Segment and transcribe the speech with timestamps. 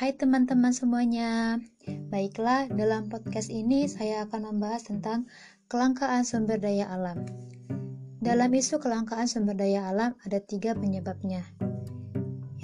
[0.00, 1.60] Hai teman-teman semuanya.
[2.08, 5.28] Baiklah, dalam podcast ini saya akan membahas tentang
[5.68, 7.28] kelangkaan sumber daya alam.
[8.16, 11.44] Dalam isu kelangkaan sumber daya alam ada tiga penyebabnya.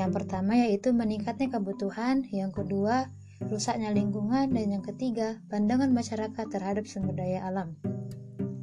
[0.00, 3.12] Yang pertama yaitu meningkatnya kebutuhan, yang kedua
[3.52, 7.76] rusaknya lingkungan, dan yang ketiga pandangan masyarakat terhadap sumber daya alam.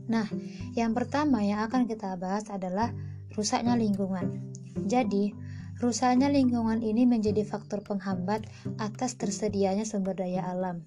[0.09, 0.25] Nah,
[0.73, 2.89] yang pertama yang akan kita bahas adalah
[3.37, 4.49] rusaknya lingkungan.
[4.89, 5.42] Jadi,
[5.79, 8.45] rusaknya lingkungan ini menjadi faktor penghambat
[8.77, 10.85] atas tersedianya sumber daya alam.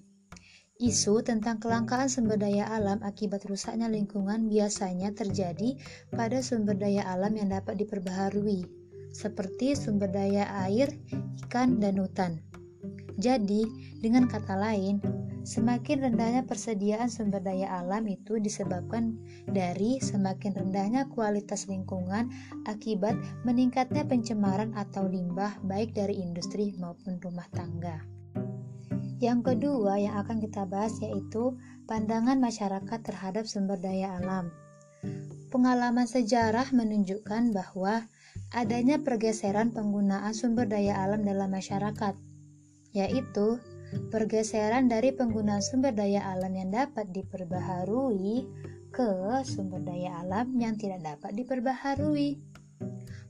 [0.77, 5.73] Isu tentang kelangkaan sumber daya alam akibat rusaknya lingkungan biasanya terjadi
[6.13, 8.69] pada sumber daya alam yang dapat diperbaharui,
[9.09, 10.93] seperti sumber daya air,
[11.49, 12.37] ikan, dan hutan.
[13.17, 13.65] Jadi,
[13.97, 15.01] dengan kata lain,
[15.47, 19.15] semakin rendahnya persediaan sumber daya alam itu disebabkan
[19.47, 22.27] dari semakin rendahnya kualitas lingkungan
[22.67, 23.15] akibat
[23.47, 28.03] meningkatnya pencemaran atau limbah baik dari industri maupun rumah tangga.
[29.23, 31.55] Yang kedua yang akan kita bahas yaitu
[31.87, 34.51] pandangan masyarakat terhadap sumber daya alam.
[35.47, 38.03] Pengalaman sejarah menunjukkan bahwa
[38.51, 42.19] adanya pergeseran penggunaan sumber daya alam dalam masyarakat,
[42.91, 43.63] yaitu
[44.09, 48.47] pergeseran dari penggunaan sumber daya alam yang dapat diperbaharui
[48.91, 49.09] ke
[49.43, 52.39] sumber daya alam yang tidak dapat diperbaharui.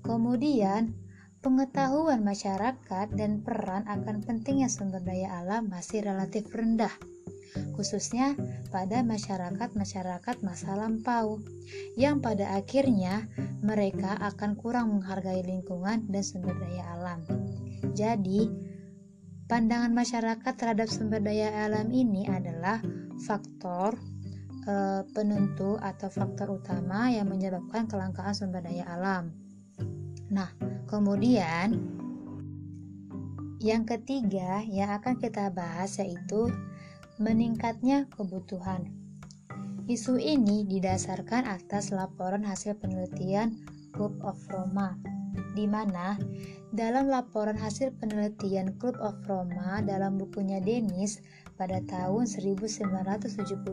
[0.05, 0.95] Kemudian,
[1.37, 6.91] Pengetahuan masyarakat dan peran akan pentingnya sumber daya alam masih relatif rendah,
[7.77, 8.33] khususnya
[8.73, 11.37] pada masyarakat-masyarakat masa lampau,
[11.93, 13.29] yang pada akhirnya
[13.61, 17.21] mereka akan kurang menghargai lingkungan dan sumber daya alam.
[17.93, 18.66] Jadi,
[19.47, 22.83] pandangan masyarakat terhadap sumber daya alam ini adalah
[23.23, 23.95] faktor
[24.67, 29.31] e, penentu atau faktor utama yang menyebabkan kelangkaan sumber daya alam.
[30.27, 30.51] Nah,
[30.91, 31.79] kemudian
[33.63, 36.51] yang ketiga yang akan kita bahas yaitu
[37.17, 38.91] meningkatnya kebutuhan.
[39.87, 43.55] Isu ini didasarkan atas laporan hasil penelitian
[43.95, 44.99] Club of Roma,
[45.55, 46.17] di mana?
[46.69, 51.23] Dalam laporan hasil penelitian Club of Roma dalam bukunya Dennis
[51.57, 53.65] pada tahun 1972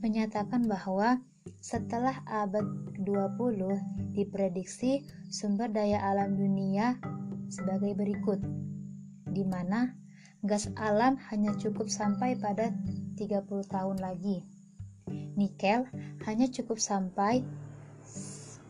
[0.00, 1.20] menyatakan bahwa
[1.58, 2.64] setelah abad
[3.02, 6.96] 20 diprediksi sumber daya alam dunia
[7.48, 8.40] sebagai berikut,
[9.28, 9.96] di mana?
[10.46, 12.70] Gas alam hanya cukup sampai pada
[13.18, 14.46] 30 tahun lagi.
[15.34, 15.88] Nikel
[16.28, 17.42] hanya cukup sampai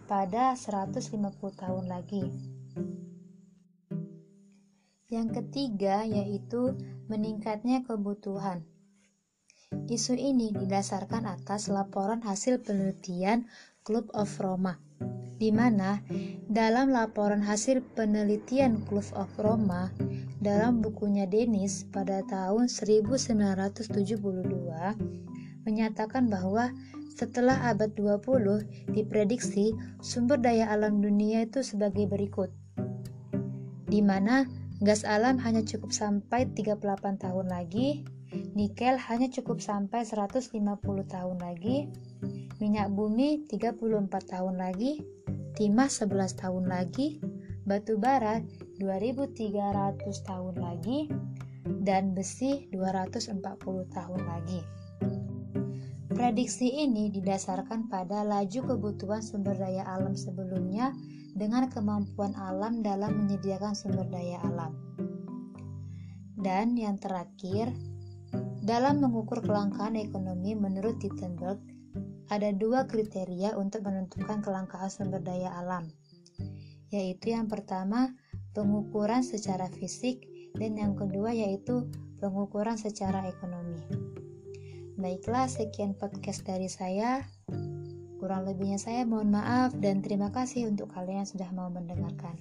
[0.08, 1.12] pada 150
[1.52, 2.24] tahun lagi.
[5.12, 6.72] Yang ketiga yaitu
[7.12, 8.64] meningkatnya kebutuhan.
[9.88, 13.44] Isu ini didasarkan atas laporan hasil penelitian
[13.84, 14.80] Club of Roma,
[15.36, 16.00] di mana
[16.48, 19.92] dalam laporan hasil penelitian Club of Roma
[20.40, 24.24] dalam bukunya Dennis pada tahun 1972
[25.68, 26.72] menyatakan bahwa
[27.12, 32.48] setelah abad 20 diprediksi sumber daya alam dunia itu sebagai berikut
[33.84, 34.48] di mana
[34.80, 36.80] gas alam hanya cukup sampai 38
[37.20, 40.52] tahun lagi Nikel hanya cukup sampai 150
[41.08, 41.88] tahun lagi,
[42.60, 45.00] minyak bumi 34 tahun lagi,
[45.56, 47.24] timah 11 tahun lagi,
[47.64, 48.44] batu bara
[48.76, 51.08] 2300 tahun lagi,
[51.80, 53.40] dan besi 240
[53.96, 54.60] tahun lagi.
[56.18, 60.90] Prediksi ini didasarkan pada laju kebutuhan sumber daya alam sebelumnya
[61.38, 64.74] dengan kemampuan alam dalam menyediakan sumber daya alam.
[66.34, 67.70] Dan yang terakhir,
[68.66, 71.62] dalam mengukur kelangkaan ekonomi menurut Tittenberg,
[72.34, 75.86] ada dua kriteria untuk menentukan kelangkaan sumber daya alam,
[76.90, 78.10] yaitu yang pertama
[78.58, 80.26] pengukuran secara fisik
[80.58, 81.86] dan yang kedua yaitu
[82.18, 84.07] pengukuran secara ekonomi.
[84.98, 87.22] Baiklah, sekian podcast dari saya.
[88.18, 92.34] Kurang lebihnya saya mohon maaf dan terima kasih untuk kalian yang sudah mau mendengarkan.